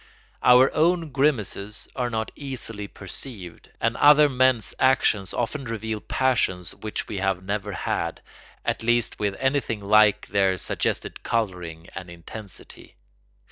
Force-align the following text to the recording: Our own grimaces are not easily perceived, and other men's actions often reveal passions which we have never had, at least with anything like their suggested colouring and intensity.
Our 0.41 0.73
own 0.73 1.11
grimaces 1.11 1.87
are 1.95 2.09
not 2.09 2.31
easily 2.35 2.87
perceived, 2.87 3.69
and 3.79 3.95
other 3.97 4.27
men's 4.29 4.73
actions 4.79 5.31
often 5.31 5.65
reveal 5.65 6.01
passions 6.01 6.73
which 6.73 7.07
we 7.07 7.19
have 7.19 7.43
never 7.43 7.71
had, 7.73 8.23
at 8.65 8.81
least 8.81 9.19
with 9.19 9.35
anything 9.37 9.79
like 9.81 10.25
their 10.29 10.57
suggested 10.57 11.21
colouring 11.21 11.87
and 11.93 12.09
intensity. 12.09 12.95